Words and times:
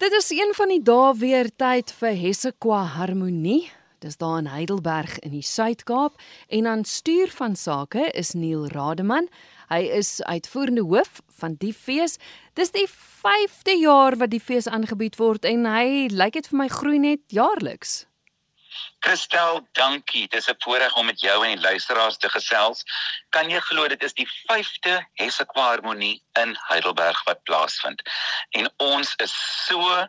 Dit 0.00 0.12
is 0.12 0.30
een 0.30 0.54
van 0.56 0.68
die 0.72 0.80
dae 0.80 1.12
weer 1.20 1.50
tyd 1.60 1.90
vir 1.92 2.14
Hessequa 2.16 2.78
Harmonie. 2.94 3.68
Dis 4.00 4.16
daar 4.16 4.38
in 4.38 4.46
Heidelberg 4.48 5.18
in 5.18 5.34
die 5.36 5.44
Suid-Kaap 5.44 6.16
en 6.48 6.66
aan 6.66 6.84
stuur 6.88 7.28
van 7.28 7.56
sake 7.56 8.06
is 8.16 8.32
Neil 8.32 8.64
Rademan. 8.72 9.28
Hy 9.68 9.82
is 10.00 10.22
uitvoerende 10.22 10.86
hoof 10.88 11.20
van 11.42 11.58
die 11.60 11.74
fees. 11.76 12.16
Dis 12.56 12.72
die 12.72 12.88
5de 12.88 13.76
jaar 13.82 14.16
wat 14.16 14.32
die 14.32 14.40
fees 14.40 14.72
aangebied 14.72 15.20
word 15.20 15.44
en 15.44 15.68
hy 15.68 16.08
lyk 16.08 16.32
dit 16.40 16.48
vir 16.48 16.62
my 16.64 16.68
groei 16.72 16.98
net 16.98 17.20
jaarliks. 17.28 18.06
Christel, 18.98 19.66
dankie. 19.72 20.28
Dis 20.28 20.48
'n 20.48 20.54
voorreg 20.58 20.94
om 20.94 21.06
met 21.06 21.20
jou 21.20 21.44
en 21.44 21.56
die 21.56 21.60
luisteraars 21.60 22.16
te 22.16 22.28
gesels. 22.28 22.84
Kan 23.28 23.50
jy 23.50 23.60
glo 23.60 23.88
dit 23.88 24.02
is 24.02 24.14
die 24.14 24.28
5de 24.48 25.06
Hessequa 25.14 25.66
Harmonie 25.66 26.22
in 26.32 26.56
Heidelberg 26.68 27.24
wat 27.24 27.42
plaasvind. 27.42 28.02
En 28.50 28.72
ons 28.76 29.14
is 29.16 29.64
so 29.66 30.06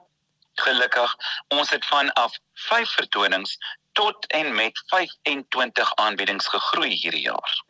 gelukkig. 0.53 1.15
Ons 1.47 1.69
het 1.69 1.85
vanaf 1.85 2.37
5 2.53 2.89
vertonings 2.89 3.57
tot 3.91 4.27
en 4.27 4.55
met 4.55 4.83
25 4.85 5.95
aanbiedings 5.95 6.47
gegroei 6.47 6.93
hierdie 6.95 7.21
jaar. 7.21 7.63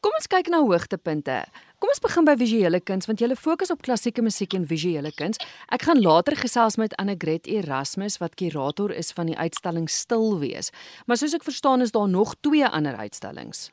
Kom 0.00 0.12
ons 0.12 0.26
kyk 0.26 0.50
na 0.52 0.60
hoogtepunte. 0.60 1.44
Kom 1.84 1.92
ons 1.92 2.00
begin 2.00 2.24
by 2.24 2.32
visuele 2.40 2.78
kuns 2.80 3.04
want 3.04 3.20
jy 3.20 3.26
fokus 3.36 3.68
op 3.68 3.82
klassieke 3.84 4.22
musiek 4.24 4.54
en 4.56 4.62
visuele 4.64 5.10
kuns. 5.12 5.36
Ek 5.68 5.82
gaan 5.84 5.98
later 6.00 6.32
gesels 6.40 6.78
met 6.80 6.94
Annegret 6.96 7.44
Erasmus 7.44 8.16
wat 8.22 8.38
kurator 8.40 8.88
is 8.88 9.12
van 9.12 9.28
die 9.28 9.36
uitstalling 9.36 9.90
Stil 9.92 10.38
wees. 10.40 10.72
Maar 11.04 11.20
soos 11.20 11.36
ek 11.36 11.44
verstaan 11.44 11.84
is 11.84 11.92
daar 11.92 12.08
nog 12.08 12.32
twee 12.40 12.64
ander 12.64 12.96
uitstallings. 12.96 13.66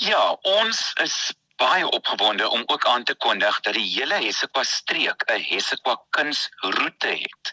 Ja, 0.00 0.32
ons 0.48 0.80
is 1.04 1.18
baie 1.60 1.84
opgewonde 1.84 2.48
om 2.48 2.64
ook 2.72 2.88
aan 2.88 3.04
te 3.04 3.18
kondig 3.20 3.60
dat 3.68 3.76
die 3.76 3.84
hele 3.84 4.22
Hessequa 4.24 4.64
streek 4.64 5.28
'n 5.28 5.44
Hessequa 5.50 6.00
kunsroete 6.16 7.12
het. 7.20 7.52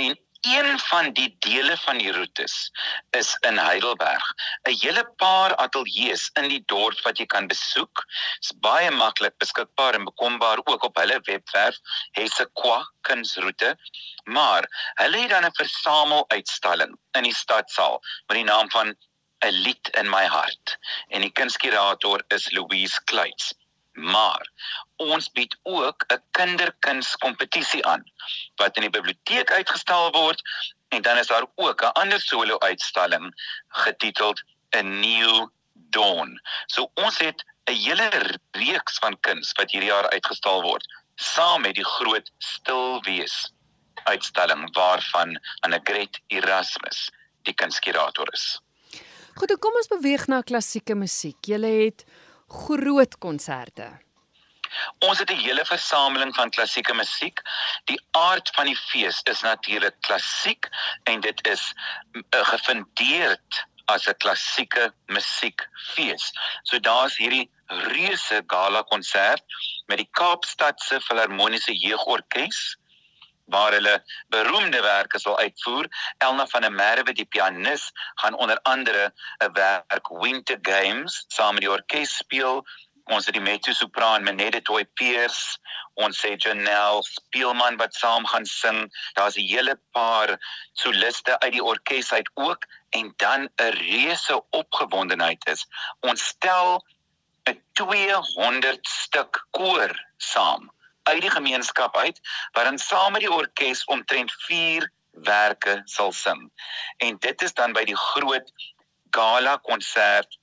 En 0.00 0.16
een 0.46 0.78
van 0.78 1.12
die 1.12 1.36
dele 1.38 1.76
van 1.76 1.98
die 1.98 2.12
roetes 2.12 2.70
is 3.10 3.36
in 3.48 3.58
Heidelberg. 3.58 4.26
'n 4.68 4.76
Hele 4.80 5.04
paar 5.16 5.56
ateljee's 5.56 6.30
in 6.40 6.48
die 6.48 6.62
dorp 6.66 7.00
wat 7.02 7.18
jy 7.18 7.26
kan 7.26 7.46
besoek. 7.46 8.04
Dit's 8.38 8.52
baie 8.60 8.90
maklik 8.90 9.36
beskikbaar 9.38 9.94
en 9.94 10.04
bekombaar 10.04 10.62
ook 10.64 10.82
op 10.82 10.96
hulle 10.96 11.20
webwerf 11.22 11.78
Hessequa 12.18 12.78
kunsroete. 13.00 13.76
Maar 14.24 14.68
hulle 15.02 15.18
het 15.18 15.30
dan 15.30 15.44
'n 15.44 15.58
versameluitstalling 15.62 16.96
in 17.12 17.22
die 17.22 17.34
stadsaal 17.34 18.00
met 18.26 18.36
die 18.36 18.44
naam 18.44 18.70
van 18.70 18.96
'n 19.44 19.50
lied 19.66 19.88
in 19.88 20.10
my 20.10 20.26
hart. 20.26 20.78
En 21.08 21.20
die 21.20 21.32
kunskurator 21.32 22.24
is 22.28 22.50
Louise 22.50 23.00
Kluits. 23.04 23.54
Maar 23.96 24.50
ons 24.96 25.30
bied 25.32 25.56
ook 25.62 26.04
'n 26.12 26.22
kinderkunskompetisie 26.30 27.86
aan 27.86 28.04
wat 28.56 28.76
in 28.76 28.82
die 28.82 28.90
biblioteek 28.90 29.50
uitgestal 29.50 30.10
word 30.12 30.42
en 30.88 31.02
dan 31.02 31.18
is 31.18 31.26
daar 31.26 31.46
ook 31.54 31.82
'n 31.82 31.96
ander 32.02 32.20
solo 32.20 32.58
uitstalling 32.58 33.32
getiteld 33.68 34.42
'n 34.70 35.00
New 35.00 35.48
Dawn. 35.72 36.40
So 36.66 36.90
ons 36.94 37.18
het 37.18 37.44
'n 37.64 37.72
hele 37.72 38.38
reeks 38.50 38.98
van 38.98 39.20
kuns 39.20 39.52
wat 39.52 39.70
hierdie 39.70 39.90
jaar 39.90 40.10
uitgestal 40.10 40.62
word 40.62 40.84
saam 41.14 41.60
met 41.60 41.74
die 41.74 41.84
groot 41.84 42.30
Stil 42.38 43.02
wees 43.02 43.52
uitstalling 44.04 44.68
waarvan 44.74 45.40
Annegret 45.60 46.20
Erasmus 46.26 47.10
die 47.42 47.54
kunskurator 47.54 48.28
is. 48.32 48.60
Goed, 49.36 49.52
kom 49.58 49.74
ons 49.76 49.90
beweeg 49.92 50.26
na 50.26 50.40
klassieke 50.40 50.94
musiek. 50.94 51.36
Jy 51.44 51.72
het 51.84 52.04
groot 52.46 53.18
konserte. 53.18 53.88
Ons 54.98 55.18
het 55.18 55.30
'n 55.30 55.44
hele 55.46 55.64
versameling 55.64 56.34
van 56.34 56.50
klassieke 56.50 56.94
musiek. 56.94 57.40
Die 57.84 58.00
aard 58.10 58.50
van 58.54 58.66
die 58.66 58.76
fees 58.76 59.20
is 59.22 59.40
natuurlik 59.40 60.00
klassiek 60.00 60.68
en 61.04 61.20
dit 61.20 61.46
is 61.46 61.72
uh, 62.12 62.22
gefundeerd 62.30 63.66
as 63.84 64.06
'n 64.06 64.16
klassieke 64.16 64.94
musiekfees. 65.06 66.32
So 66.62 66.78
daar's 66.78 67.16
hierdie 67.16 67.50
reuse 67.66 68.42
gala 68.46 68.82
konsert 68.82 69.44
met 69.86 69.98
die 69.98 70.08
Kaapstadse 70.10 71.00
Filharmoniese 71.00 71.74
Jeugorkes 71.78 72.76
waar 73.46 73.72
hulle 73.72 74.02
beroemde 74.28 74.80
werke 74.82 75.18
sal 75.18 75.38
uitvoer. 75.38 75.88
Elna 76.18 76.46
van 76.46 76.66
der 76.66 76.72
Merwe 76.72 77.12
die 77.12 77.24
pianis 77.24 77.90
gaan 78.22 78.34
onder 78.34 78.58
andere 78.62 79.12
'n 79.44 79.52
werk 79.52 80.08
Winter 80.08 80.58
Games 80.62 81.24
saam 81.28 81.54
met 81.54 81.62
die 81.62 81.70
orkes 81.70 82.16
speel. 82.16 82.66
Ons 83.04 83.26
het 83.26 83.34
die 83.34 83.42
mezzo-sopran 83.42 84.24
Menede 84.24 84.62
Toy 84.62 84.84
Pierce, 84.84 85.58
ons 85.94 86.22
het 86.22 86.42
Janelle 86.42 87.02
Spielman 87.02 87.76
wat 87.76 87.94
saam 87.94 88.26
gaan 88.26 88.46
sing. 88.46 88.90
Daar's 89.14 89.36
'n 89.36 89.46
hele 89.46 89.78
paar 89.92 90.38
soliste 90.72 91.38
uit 91.38 91.52
die 91.52 91.62
orkes 91.62 92.12
uit 92.12 92.30
ook 92.34 92.66
en 92.90 93.12
dan 93.16 93.48
'n 93.56 93.70
reuse 93.70 94.42
opgewondenheid 94.50 95.46
is. 95.46 95.66
Ons 96.00 96.24
stel 96.24 96.84
'n 97.44 97.62
200 97.72 98.88
stuk 98.88 99.46
koor 99.50 100.06
saam 100.16 100.74
uit 101.06 101.20
die 101.20 101.30
gemeenskap 101.30 101.96
uit 101.96 102.20
waarin 102.52 102.78
saam 102.78 103.12
met 103.12 103.24
die 103.24 103.32
orkes 103.32 103.84
omtrent 103.84 104.32
4 104.46 104.90
werke 105.10 105.80
sal 105.84 106.12
sing. 106.12 106.50
En 106.96 107.16
dit 107.18 107.42
is 107.42 107.54
dan 107.54 107.72
by 107.72 107.84
die 107.84 107.96
groot 107.96 108.52
gala 109.10 109.56
konsert 109.56 110.38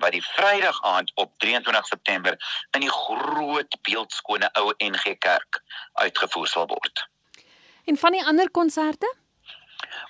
wat 0.00 0.14
die 0.16 0.24
Vrydag 0.24 0.82
aand 0.82 1.12
op 1.14 1.32
23 1.38 1.86
September 1.86 2.36
in 2.70 2.80
die 2.80 2.90
groot 2.90 3.76
beeldskone 3.82 4.48
ou 4.58 4.72
NG 4.78 5.18
Kerk 5.18 5.60
uitgevoer 5.92 6.48
sal 6.48 6.66
word. 6.66 7.04
En 7.84 7.98
van 7.98 8.16
die 8.16 8.24
ander 8.24 8.50
konserte? 8.50 9.14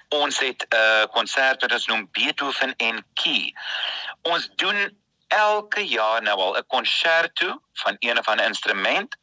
Ons 0.08 0.38
het 0.38 0.66
'n 0.68 0.76
uh, 0.76 1.04
konsert 1.12 1.60
wat 1.60 1.72
ons 1.72 1.86
noem 1.86 2.08
Beethoven 2.12 2.76
en 2.76 3.04
Key. 3.14 3.54
Ons 4.22 4.48
doen 4.56 5.00
elke 5.28 5.86
jaar 5.86 6.22
nou 6.22 6.38
al 6.38 6.56
'n 6.56 6.66
konserto 6.66 7.62
van 7.72 7.96
een 7.98 8.18
of 8.18 8.28
ander 8.28 8.46
instrument 8.46 9.16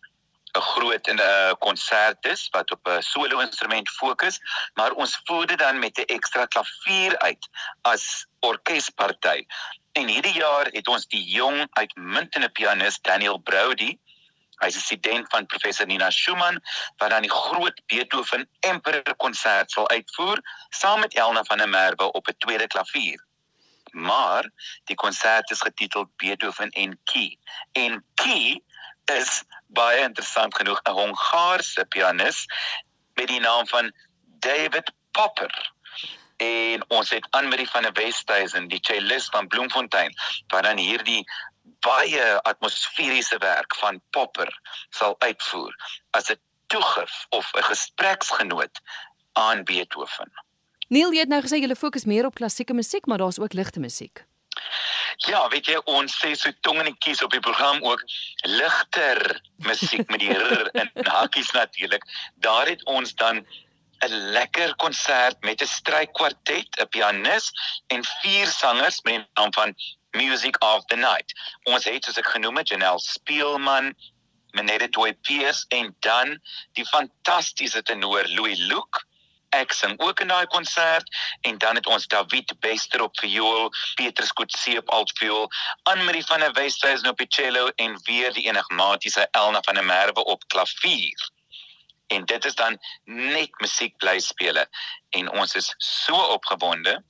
groot 0.62 1.08
en 1.08 1.16
'n 1.16 1.20
uh, 1.20 1.54
konsert 1.60 2.26
is 2.26 2.48
wat 2.52 2.72
op 2.72 2.88
'n 2.88 3.02
solo 3.02 3.40
instrument 3.40 3.90
fokus, 3.90 4.40
maar 4.74 4.92
ons 4.92 5.22
voer 5.24 5.46
dit 5.46 5.60
dan 5.60 5.80
met 5.80 5.98
'n 5.98 6.14
ekstra 6.16 6.46
klavier 6.46 7.18
uit 7.18 7.50
as 7.82 8.26
orkesparty. 8.40 9.46
En 9.92 10.08
hierdie 10.08 10.34
jaar 10.34 10.66
het 10.66 10.88
ons 10.88 11.08
die 11.08 11.24
jong 11.24 11.68
uitmuntende 11.72 12.50
pianis 12.50 13.02
Daniel 13.02 13.38
Brody 13.38 13.98
Hy 14.60 14.68
is 14.68 14.80
student 14.84 15.28
van 15.32 15.46
professor 15.48 15.88
Nina 15.88 16.10
Schumann 16.12 16.60
wat 17.00 17.14
dan 17.14 17.24
die 17.24 17.32
groot 17.32 17.82
Beethoven 17.88 18.44
Emperor 18.68 19.16
konsert 19.24 19.72
sal 19.72 19.88
uitvoer 19.90 20.42
saam 20.76 21.00
met 21.00 21.16
Elna 21.16 21.44
van 21.48 21.64
der 21.64 21.70
Merwe 21.70 22.12
op 22.12 22.28
'n 22.28 22.38
tweede 22.38 22.68
klavier. 22.68 23.24
Maar 23.92 24.50
die 24.84 24.96
konsert 24.96 25.52
is 25.52 25.62
getiteld 25.62 26.10
Beethoven 26.18 26.70
en 26.70 27.00
Key. 27.04 27.38
En 27.72 28.04
Key 28.14 28.62
is 29.18 29.44
baie 29.68 30.02
interessant 30.04 30.56
genoeg 30.56 30.80
'n 30.84 30.92
Hongaarse 30.92 31.86
pianis 31.86 32.46
met 33.14 33.28
die 33.28 33.40
naam 33.40 33.68
van 33.68 33.92
David 34.40 34.92
Popper. 35.12 35.72
En 36.38 36.84
ons 36.88 37.10
het 37.10 37.28
Anmarie 37.30 37.70
van 37.70 37.82
der 37.82 37.92
Westhuizen, 37.94 38.68
die 38.68 38.80
cellist 38.82 39.30
van 39.30 39.48
Bloemfontein, 39.48 40.14
wat 40.48 40.64
dan 40.64 40.78
hierdie 40.78 41.24
baie 41.80 42.42
atmosferiese 42.42 43.38
werk 43.38 43.76
van 43.76 44.02
Popper 44.10 44.52
sal 44.90 45.16
uitvoer 45.20 45.76
as 46.12 46.30
'n 46.30 46.40
toegif 46.68 47.26
of 47.30 47.52
'n 47.54 47.64
gespreksgenoot 47.64 48.80
aan 49.34 49.64
Beethoven. 49.64 50.32
Neil, 50.88 51.14
jy 51.14 51.20
het 51.20 51.30
nou 51.30 51.42
gesê 51.42 51.60
jy 51.62 51.76
fokus 51.76 52.06
meer 52.06 52.26
op 52.26 52.36
klassieke 52.36 52.74
musiek, 52.74 53.06
maar 53.06 53.18
daar's 53.18 53.40
ook 53.40 53.54
ligte 53.54 53.80
musiek. 53.80 54.26
Ja, 55.28 55.42
weet 55.52 55.68
jy 55.68 55.76
ons 55.92 56.14
sê 56.16 56.32
so 56.40 56.52
tong 56.64 56.80
en 56.80 56.94
kies 57.04 57.20
op 57.26 57.34
die 57.36 57.44
program 57.44 57.82
ook 57.84 58.04
ligter 58.48 59.20
musiek 59.68 60.06
met 60.08 60.22
die 60.24 60.32
r 60.32 60.70
in 60.80 60.92
hakkies 61.10 61.52
natuurlik. 61.52 62.06
Daar 62.46 62.72
het 62.72 62.86
ons 62.88 63.12
dan 63.20 63.44
'n 64.08 64.32
lekker 64.32 64.76
konsert 64.76 65.42
met 65.44 65.62
'n 65.62 65.68
strykwartet, 65.68 66.70
'n 66.80 66.88
pianis 66.88 67.52
en 67.88 68.04
vier 68.22 68.48
sangers 68.48 69.02
met 69.02 69.14
die 69.14 69.28
naam 69.34 69.54
van 69.54 69.76
Music 70.12 70.64
of 70.64 70.86
the 70.86 70.96
Night. 70.96 71.34
Ons 71.64 71.84
het 71.84 72.06
soos 72.06 72.18
ek 72.18 72.30
genoem 72.36 72.58
het 72.58 72.70
Janelle 72.70 73.00
Spielman, 73.00 73.94
Menede 74.52 74.90
Toy 74.90 75.14
Pierce 75.14 75.66
en 75.68 75.96
dan 76.00 76.40
die 76.74 76.86
fantastiese 76.86 77.82
tenor 77.84 78.24
Louis 78.28 78.58
Luke 78.58 79.04
ek 79.50 79.74
sing 79.74 80.00
ook 80.00 80.20
in 80.20 80.28
daai 80.28 80.46
konsert 80.48 81.10
en 81.42 81.58
dan 81.58 81.76
het 81.76 81.88
ons 81.88 82.08
David 82.08 82.54
Bester 82.60 83.02
op 83.02 83.20
viool, 83.20 83.70
Petrus 83.96 84.34
Kutse 84.34 84.78
op 84.78 84.90
altviool, 84.90 85.50
Anmarie 85.84 86.26
van 86.26 86.40
der 86.40 86.54
Westhuizen 86.54 87.10
op 87.10 87.22
cello 87.28 87.68
en 87.76 88.00
weer 88.04 88.34
die 88.34 88.48
enigmatiese 88.48 89.28
Elna 89.32 89.62
van 89.62 89.76
der 89.76 89.86
Merwe 89.86 90.24
op 90.24 90.48
klavier. 90.48 91.30
En 92.08 92.26
dit 92.26 92.46
is 92.46 92.56
dan 92.56 92.78
net 93.04 93.50
musiek 93.62 93.98
bly 93.98 94.20
spele 94.20 94.68
en 95.10 95.32
ons 95.32 95.56
is 95.56 95.74
so 95.78 96.16
opgewonde 96.16 97.04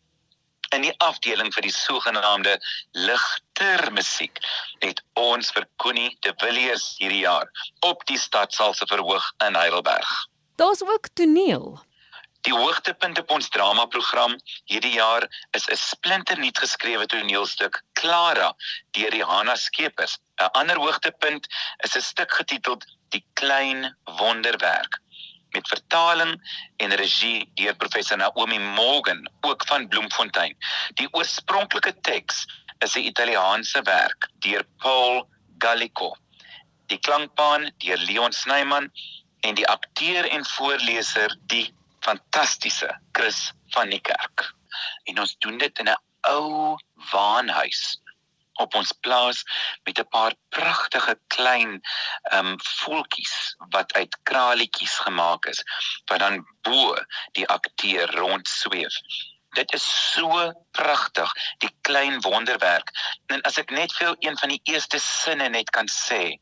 in 0.75 0.85
die 0.85 0.93
afdeling 0.97 1.51
vir 1.53 1.65
die 1.65 1.73
sogenaamde 1.73 2.55
ligter 2.91 3.89
musiek 3.95 4.41
het 4.83 5.01
ons 5.19 5.51
vir 5.55 5.67
Connie 5.81 6.11
de 6.25 6.33
Villiers 6.41 6.91
hierdie 6.99 7.23
jaar 7.25 7.49
op 7.85 8.05
die 8.11 8.19
stadsaal 8.19 8.75
se 8.77 8.87
verhoog 8.89 9.31
in 9.47 9.57
Heidelberg. 9.57 10.11
Daar's 10.55 10.83
ook 10.83 11.07
toneel. 11.13 11.79
Die 12.47 12.53
hoogtepunt 12.55 13.19
op 13.19 13.31
ons 13.35 13.49
dramaprogram 13.49 14.37
hierdie 14.71 14.93
jaar 14.93 15.25
is 15.57 15.67
'n 15.67 15.75
splinternuut 15.75 16.57
geskrewe 16.57 17.05
toneelstuk 17.05 17.81
Clara 17.93 18.55
deur 18.91 19.15
Johanna 19.15 19.55
Skeepers. 19.55 20.17
'n 20.37 20.49
Ander 20.59 20.77
hoogtepunt 20.77 21.47
is 21.83 21.95
'n 21.95 22.01
stuk 22.01 22.31
getiteld 22.33 22.85
Die 23.09 23.25
klein 23.33 23.97
wonderwerk 24.19 24.99
met 25.51 25.67
vertaling 25.67 26.35
en 26.77 26.95
regie 26.95 27.51
deur 27.53 27.75
professor 27.75 28.17
Naomi 28.17 28.59
Morgan 28.59 29.29
ook 29.41 29.65
van 29.65 29.87
Bloemfontein. 29.87 30.57
Die 30.93 31.07
oorspronklike 31.11 31.93
teks 32.01 32.45
is 32.79 32.95
'n 32.95 33.07
Italiaanse 33.11 33.81
werk 33.81 34.29
deur 34.39 34.63
Paul 34.77 35.27
Gallico. 35.57 36.15
Die 36.85 36.99
klankbaan 36.99 37.71
deur 37.77 37.97
Leon 37.97 38.31
Snyman 38.31 38.91
en 39.39 39.55
die 39.55 39.67
akteur 39.67 40.29
en 40.29 40.45
voorleser 40.45 41.37
die 41.47 41.73
fantastiese 42.05 42.99
Chris 43.11 43.51
van 43.75 43.89
die 43.89 44.01
kerk. 44.01 44.53
En 45.03 45.19
ons 45.19 45.35
doen 45.37 45.57
dit 45.57 45.79
in 45.79 45.89
'n 45.89 46.01
ou 46.27 46.77
waanhuis 47.11 47.99
op 48.59 48.75
ons 48.75 48.91
plaas 48.91 49.43
met 49.83 49.99
'n 49.99 50.07
paar 50.15 50.33
pragtige 50.49 51.19
klein 51.27 51.81
ehm 52.21 52.45
um, 52.45 52.55
voeltjies 52.59 53.55
wat 53.75 53.93
uit 53.93 54.17
kraletjies 54.23 54.95
gemaak 55.07 55.45
is 55.45 55.63
wat 56.05 56.19
dan 56.19 56.45
bo 56.61 56.95
die 57.31 57.47
akteur 57.47 58.15
rond 58.15 58.47
sweef. 58.47 58.95
Dit 59.49 59.73
is 59.73 60.11
so 60.13 60.53
pragtig, 60.71 61.31
die 61.57 61.71
klein 61.81 62.21
wonderwerk. 62.21 62.91
En 63.25 63.41
as 63.41 63.57
ek 63.57 63.69
net 63.69 63.93
vir 63.97 64.15
een 64.19 64.37
van 64.37 64.49
die 64.49 64.61
eerste 64.63 64.99
sinne 64.99 65.49
net 65.49 65.69
kan 65.69 65.87
sê, 65.89 66.37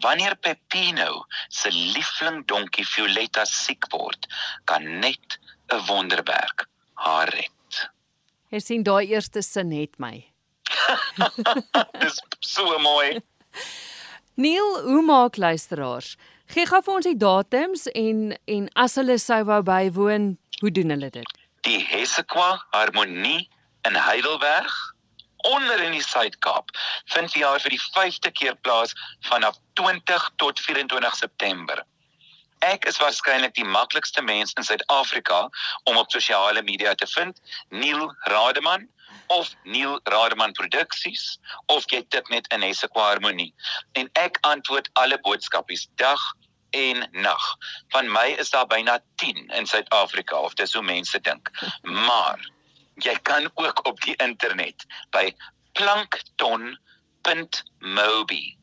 wanneer 0.00 0.36
Peppino 0.36 1.24
se 1.48 1.70
liefling 1.72 2.44
donkie 2.46 2.86
Violetta 2.86 3.44
siek 3.44 3.86
word, 3.92 4.26
kan 4.64 5.00
net 5.00 5.38
'n 5.72 5.84
wonderwerk 5.86 6.66
haar 6.94 7.28
red. 7.28 7.90
Jy 8.50 8.60
sien 8.60 8.82
daai 8.82 9.06
eerste 9.06 9.42
sin 9.42 9.72
het 9.72 9.98
my. 9.98 10.24
Dis 12.00 12.20
so 12.40 12.78
mooi. 12.78 13.20
Neil, 14.34 14.82
hoe 14.82 15.02
maak 15.02 15.36
luisteraars? 15.36 16.16
Gee 16.48 16.64
gou 16.66 16.80
vir 16.84 16.94
ons 16.94 17.04
die 17.08 17.18
datums 17.20 17.86
en 17.92 18.36
en 18.46 18.68
as 18.74 18.94
hulle 18.96 19.18
sou 19.20 19.42
wou 19.44 19.60
bywoon, 19.62 20.30
hoe 20.60 20.70
doen 20.72 20.94
hulle 20.94 21.10
dit? 21.10 21.32
Die 21.66 21.80
Hessequa 21.84 22.62
Harmonie 22.72 23.48
in 23.88 23.98
Heidelberg 23.98 24.72
onder 25.46 25.80
in 25.82 25.92
die 25.92 26.02
Suid-Kaap 26.02 26.70
vind 27.14 27.32
die 27.32 27.42
jaar 27.42 27.60
vir 27.60 27.76
die 27.76 27.82
5de 27.84 28.32
keer 28.32 28.56
plaas 28.56 28.94
vanaf 29.28 29.58
20 29.80 30.30
tot 30.36 30.60
24 30.60 31.14
September. 31.14 31.84
Ek 32.66 32.84
is 32.90 32.98
waarskynlik 32.98 33.54
die 33.54 33.66
maklikste 33.66 34.22
mens 34.22 34.52
in 34.58 34.66
Suid-Afrika 34.66 35.44
om 35.84 35.96
op 35.96 36.10
sosiale 36.10 36.62
media 36.62 36.94
te 36.94 37.06
vind, 37.06 37.38
Neil 37.70 38.08
Rademan 38.26 38.88
of 39.28 39.54
Neil 39.64 40.00
Rademan 40.10 40.52
Produksies 40.58 41.38
of 41.66 41.86
jy 41.92 42.02
tik 42.10 42.28
net 42.32 42.48
in 42.54 42.64
Hessequa 42.66 43.12
Harmonie 43.12 43.52
en 44.00 44.10
ek 44.18 44.40
antwoord 44.48 44.90
alle 44.98 45.20
boodskapies 45.22 45.86
dag 46.00 46.20
en 46.76 47.06
nag. 47.12 47.44
Van 47.94 48.10
my 48.12 48.34
is 48.38 48.50
daar 48.50 48.66
byna 48.66 48.98
10 49.22 49.46
in 49.56 49.66
Suid-Afrika 49.66 50.36
of 50.36 50.54
dis 50.54 50.74
hoe 50.74 50.82
mense 50.82 51.20
dink. 51.20 51.50
Maar 51.82 52.42
jy 53.04 53.18
kan 53.22 53.50
ook 53.54 53.86
op 53.86 54.00
die 54.00 54.16
internet 54.16 54.86
by 55.10 55.34
plankton.mobi 55.78 58.58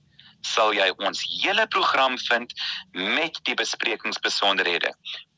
sal 0.46 0.74
jy 0.78 0.92
ons 1.02 1.26
hele 1.42 1.66
program 1.68 2.18
vind 2.28 2.54
met 2.92 3.40
die 3.44 3.56
besprekingsbesonderhede. 3.58 4.94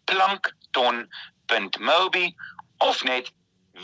plankton.mobi 0.06 2.36
of 2.78 3.04
net 3.04 3.32